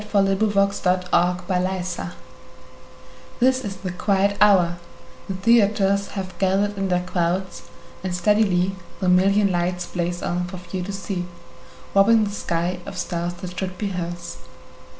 [0.01, 1.79] Sara Teasdale Broadway
[3.39, 4.79] THIS is the quiet hour;
[5.27, 7.69] the theaters Have gathered in their crowds,
[8.03, 11.27] and steadily The million lights blaze on for few to see,
[11.93, 14.37] Robbing the sky of stars that should be hers.